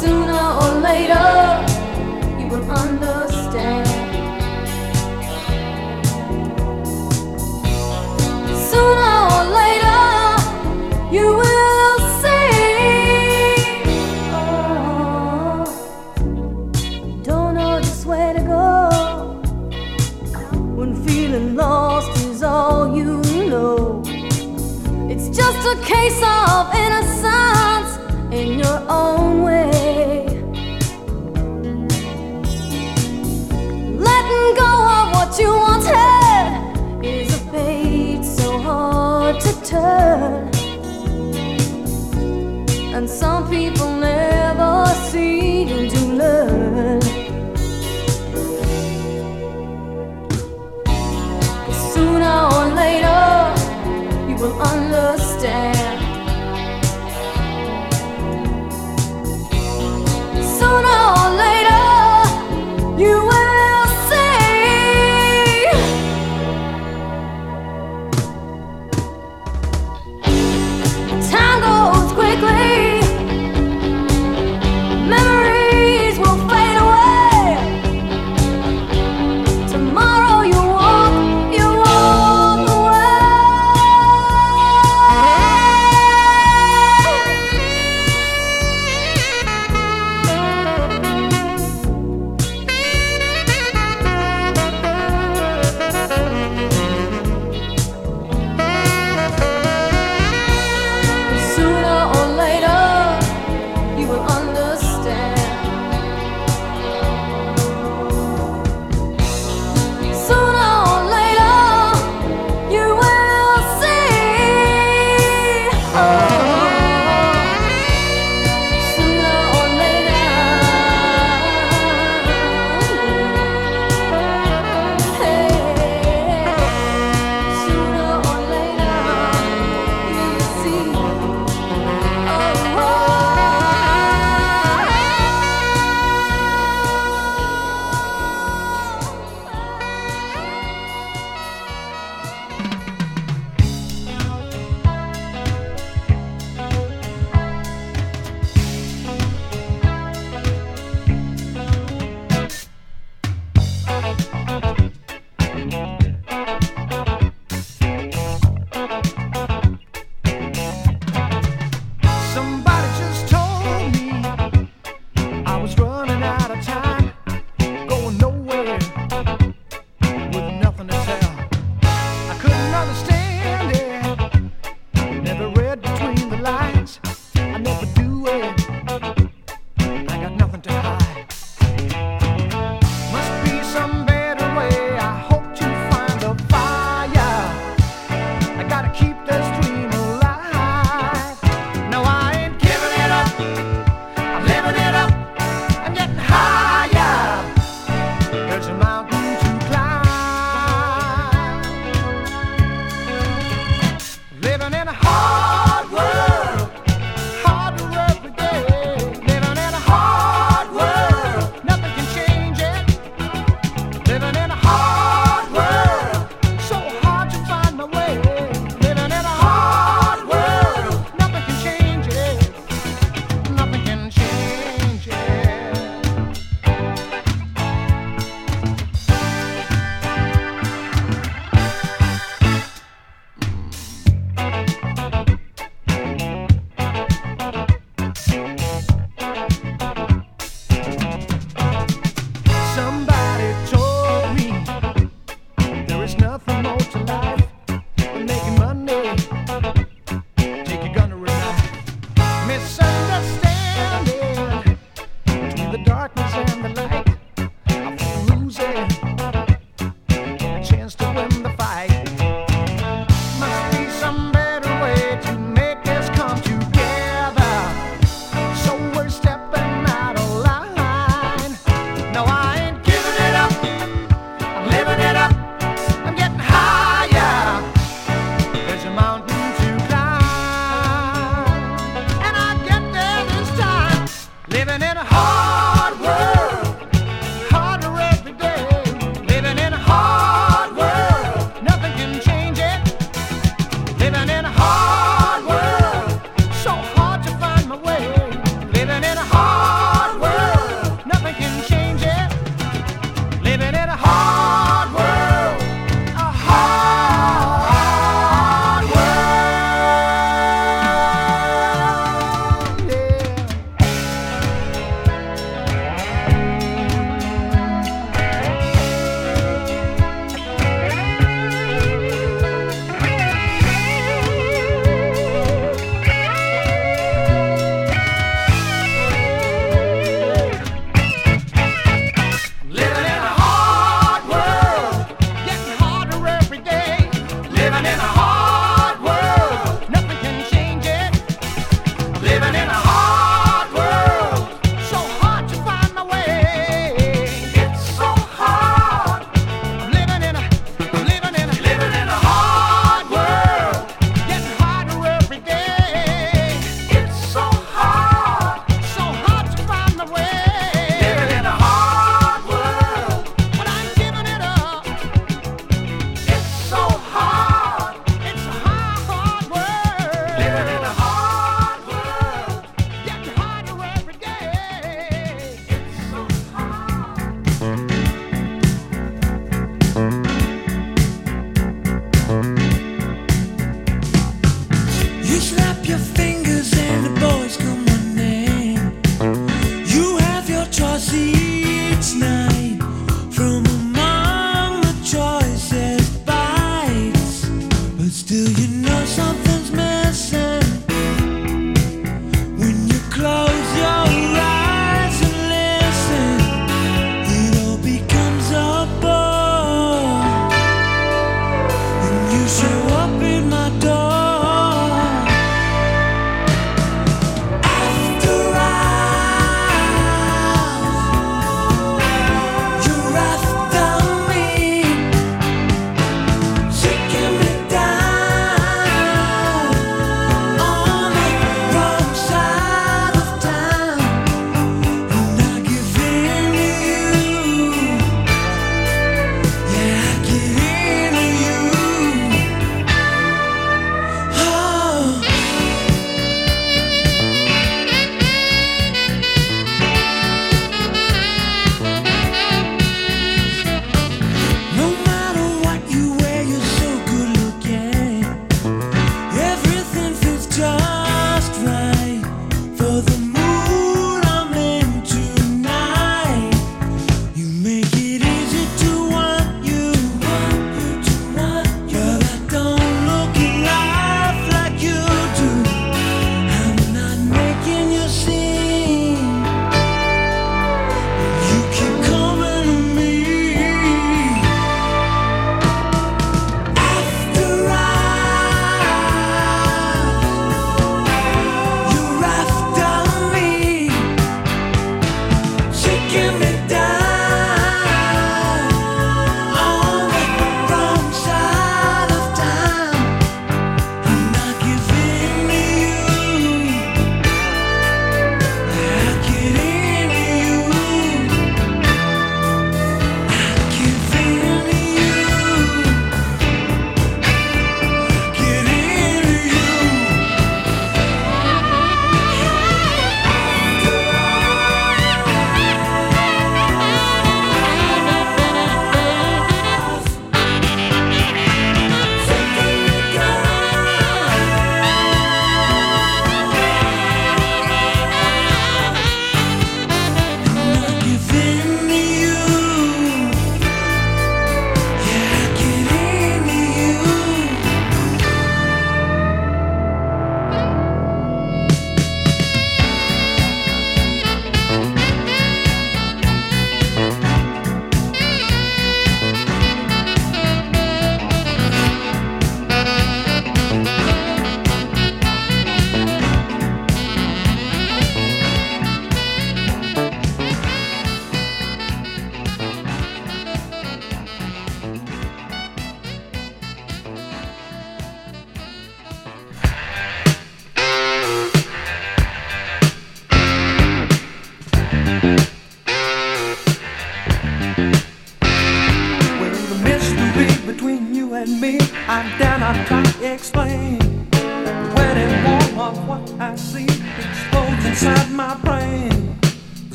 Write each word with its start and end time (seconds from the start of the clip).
sooner 0.00 0.44
or 0.62 0.80
later 0.80 1.26
you 2.40 2.46
will 2.48 2.70
understand. 2.70 3.19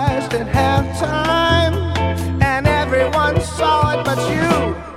realized 0.00 0.32
at 0.34 0.46
halftime, 0.46 1.74
and 2.42 2.66
everyone 2.66 3.40
saw 3.40 3.98
it 3.98 4.04
but 4.04 4.18
you. 4.30 4.89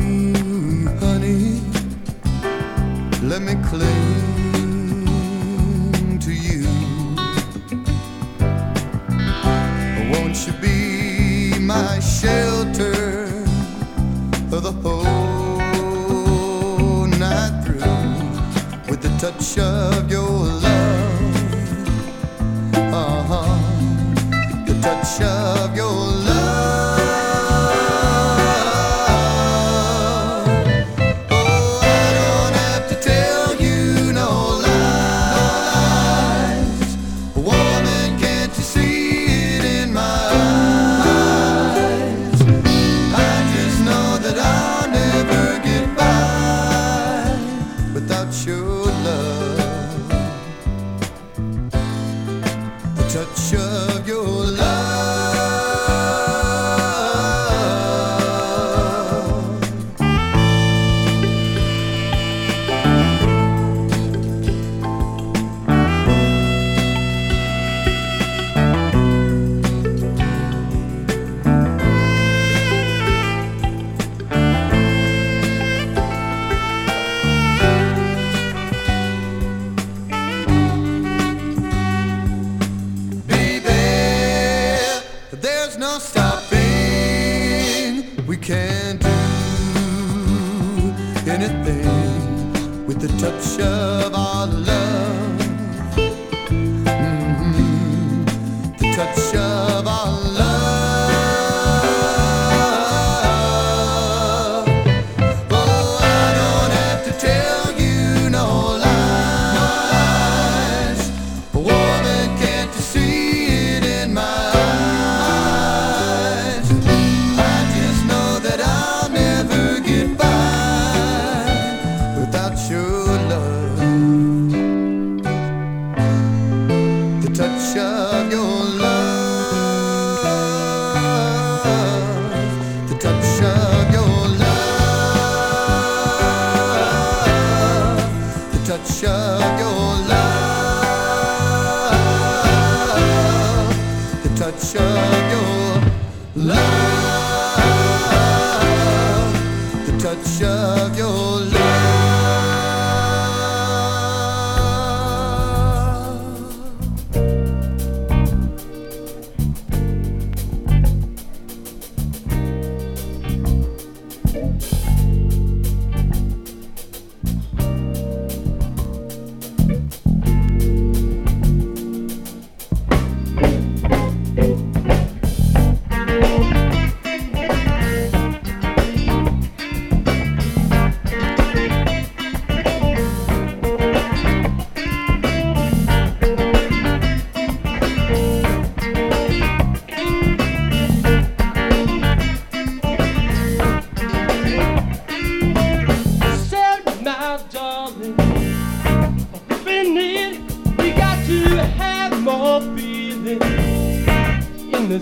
Mm, 0.00 0.86
honey, 1.00 1.60
let 3.28 3.42
me 3.42 3.54
cling 3.68 5.08
to 6.20 6.32
you. 6.32 6.64
Won't 10.12 10.46
you 10.46 10.52
be 10.54 11.58
my 11.58 12.00
shelter 12.00 13.26
for 14.48 14.60
the 14.60 14.72
whole 14.82 15.06
night 17.06 17.62
through 17.64 17.80
with 18.88 19.00
the 19.02 19.10
touch 19.18 19.58
of 19.58 20.10
your 20.10 20.49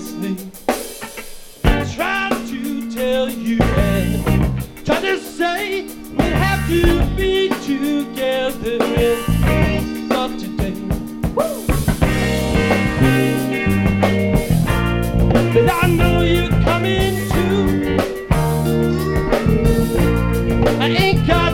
listening. 0.09 0.53
Trying 1.95 2.47
to 2.49 2.91
tell 2.91 3.29
you 3.29 3.59
and 3.61 4.87
trying 4.87 5.03
to 5.03 5.19
say 5.19 5.83
we 5.83 6.25
have 6.25 6.69
to 6.69 7.05
be 7.17 7.49
together 7.65 8.83
in 8.95 10.09
not 10.09 10.39
today. 10.39 10.73
Woo! 11.35 11.67
But 15.53 15.73
I 15.73 15.87
know 15.89 16.23
you're 16.23 16.49
coming 16.63 17.29
too. 17.31 17.99
I 20.81 20.89
ain't 20.89 21.27
got. 21.27 21.48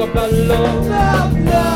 Portobello. 0.00 0.88
Love, 0.88 1.44
love. 1.44 1.69